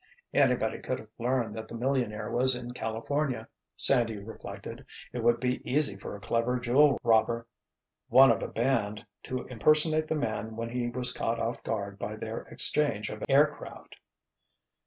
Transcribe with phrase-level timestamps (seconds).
[0.33, 5.61] Anybody could have learned that the millionaire was in California, Sandy reflected; it would be
[5.63, 7.45] easy for a clever jewel robber,
[8.07, 12.15] one of a band, to impersonate the man when he was caught off guard by
[12.15, 13.95] their exchange of aircraft.